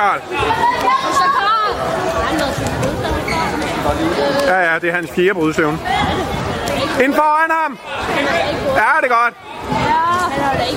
Karl. 0.00 0.20
Ja, 4.46 4.72
ja, 4.72 4.78
det 4.78 4.88
er 4.90 4.94
hans 4.94 5.10
fjerde 5.10 5.34
brudsøvn. 5.34 5.80
Ind 7.04 7.14
foran 7.14 7.50
ham! 7.50 7.78
Ja, 8.80 8.90
det 9.00 9.10
er 9.10 9.14
godt. 9.20 9.34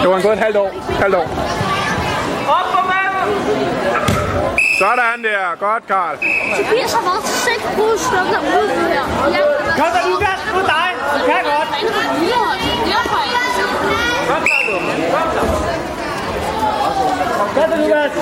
Det 0.00 0.10
var 0.10 0.16
en 0.16 0.22
godt 0.22 0.38
halvt 0.38 0.56
år. 0.56 0.70
Halvt 1.00 1.14
år. 1.14 1.28
Op 2.48 2.66
på 2.74 2.80
manden! 2.92 3.28
Sådan 4.78 5.18
der. 5.24 5.56
Godt, 5.66 5.86
Karl. 5.86 6.16
Tobias 6.56 6.92
har 6.92 7.02
været 7.08 7.24
seks 7.46 7.64
brudsøvner 7.76 8.40
ude 8.58 8.68
her. 8.94 9.04
Kom 9.78 9.88
så, 9.94 10.08
Lukas. 10.08 10.40
Nu 10.54 10.60
dig. 10.60 10.88
Du 11.14 11.24
kan 11.26 11.44
godt. 11.44 12.55
Ja, 18.06 18.12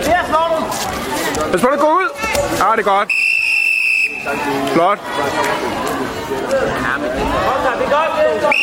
der 0.00 0.24
slår 0.28 0.48
du! 0.48 0.56
Pas 1.52 1.60
på, 1.60 1.68
det 1.70 1.80
går 1.80 1.92
ud. 1.92 2.08
Ja, 2.58 2.72
det 2.76 2.78
er 2.78 2.82
godt. 2.82 3.12
Flot. 4.72 4.98
Er 7.68 7.90
godt! 7.90 8.12
Det 8.16 8.36
er 8.36 8.40
godt. 8.40 8.56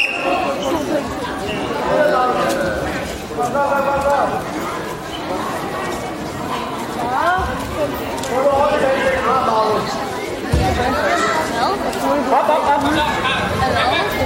Op, 12.32 12.50
op, 12.50 12.68
op! 12.68 13.06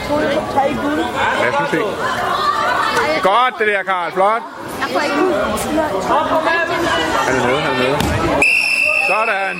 Guld. 0.09 0.23
Lad 1.41 1.53
os 1.61 1.69
se. 1.71 1.81
Godt, 3.23 3.53
det 3.59 3.67
der, 3.67 3.83
Karl. 3.83 4.11
Flot. 4.11 4.41
Jeg 4.81 4.87
får 4.93 5.01
ikke 5.07 5.21
ud. 5.25 5.33
Han 7.27 7.35
er 7.35 7.47
med, 7.47 7.57
han 7.67 7.75
er. 7.85 7.97
Sådan. 9.09 9.55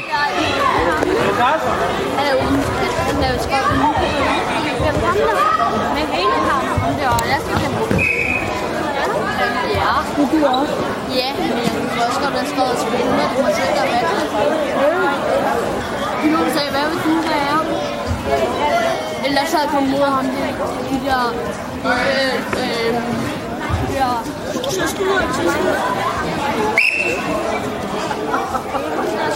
Han 2.18 2.26
er 2.30 2.36
ude. 2.46 2.60
Han 3.08 3.24
er 3.24 3.32
jo 3.34 3.40
skrevet. 3.46 3.74
Hvem 5.96 6.10
hele 6.20 6.38
ham. 6.50 6.64
Om 6.88 6.94
det 7.00 7.06
var, 7.06 7.24
jeg 7.34 7.40
skal 7.46 7.56
have 7.58 7.74
Ja. 9.80 9.94
Du 10.32 10.46
også? 10.46 10.74
Ja, 11.16 11.28
men 11.38 11.50
jeg 11.58 11.72
kunne 11.74 12.06
også 12.08 12.20
godt 12.24 12.34
have 12.40 12.48
skrevet 12.54 12.78
spændende. 12.80 13.24
Det 13.36 13.44
må 13.46 13.50
sikkert 13.60 13.88
være 13.94 14.04
det. 14.10 14.30
Nu 16.32 16.38
sagde, 16.56 16.72
hvad 16.72 16.86
vil 16.90 17.00
du 17.06 17.14
være? 17.30 17.58
Ellers 19.30 19.52
havde 19.54 19.64
jeg 19.64 19.72
kommet 19.74 19.92
mod 19.92 20.06
ham, 20.06 20.26
de, 20.26 20.32
de 20.90 20.98
der... 21.06 21.34
Øh, 21.86 22.36
øh. 22.64 22.94
Så 24.72 24.88
skulle 24.88 25.14
jeg 25.14 25.30
til 25.36 25.44
mig. 25.46 25.56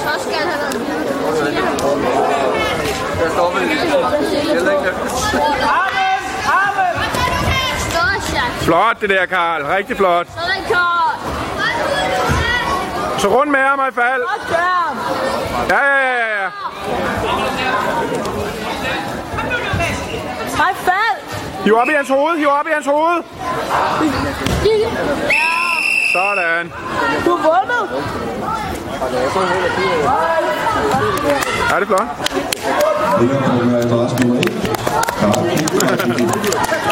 Så 0.04 0.14
skal 0.24 0.40
han 0.40 0.48
have 0.48 0.72
Der 3.20 3.30
står 3.34 3.54
vel 3.54 3.64
heller 3.70 4.72
ikke 4.72 4.90
Armen! 5.80 6.22
Armen! 6.48 6.96
Større 7.80 8.52
Flot, 8.62 9.02
det 9.02 9.10
der, 9.10 9.26
Karl. 9.26 9.66
Rigtig 9.66 9.98
flot. 9.98 10.28
Så 10.28 10.40
er 10.40 10.46
det 10.46 10.68
kort. 10.68 11.20
Så 13.22 13.28
rundt 13.28 13.52
med 13.52 13.60
ham, 13.60 13.80
i 13.90 13.94
fald. 13.94 14.22
Ja, 15.70 15.86
ja, 15.86 16.02
ja, 16.02 16.44
ja. 16.44 16.50
Nej, 20.64 20.74
fald! 20.76 21.18
Hiv 21.64 21.76
op 21.76 21.90
i 21.90 21.94
hans 21.94 22.10
hoved, 22.10 22.38
hiv 22.38 22.48
op 22.48 22.68
i 22.68 22.72
hans 22.74 22.86
hoved! 22.86 23.24
Sådan. 26.14 26.72
Du 27.26 27.36
har 27.36 27.48
vundet! 27.48 27.90
Ja, 31.70 31.76
det 31.80 31.82
er 31.82 31.86
flot. 31.86 32.08